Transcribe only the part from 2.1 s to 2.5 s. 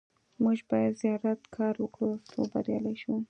څو